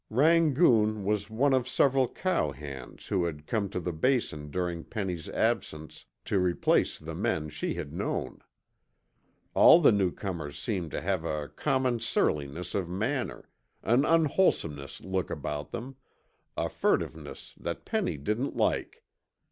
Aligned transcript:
Rangoon 0.09 1.03
was 1.05 1.29
one 1.29 1.53
of 1.53 1.67
several 1.67 2.07
cowhands 2.07 3.09
who 3.09 3.25
had 3.25 3.45
come 3.45 3.69
to 3.69 3.79
the 3.79 3.93
Basin 3.93 4.49
during 4.49 4.83
Penny's 4.83 5.29
absence 5.29 6.05
to 6.25 6.39
replace 6.39 6.97
the 6.97 7.13
men 7.13 7.49
she 7.49 7.75
had 7.75 7.93
known. 7.93 8.39
All 9.53 9.79
the 9.79 9.91
newcomers 9.91 10.57
seemed 10.57 10.89
to 10.89 11.01
have 11.01 11.23
a 11.23 11.49
common 11.49 11.99
surliness 11.99 12.73
of 12.73 12.89
manner, 12.89 13.47
an 13.83 14.03
unwholesome 14.03 14.83
look 15.03 15.29
about 15.29 15.69
them, 15.69 15.97
a 16.57 16.67
furtiveness 16.67 17.53
that 17.59 17.85
Penny 17.85 18.17
didn't 18.17 18.55
like. 18.57 19.03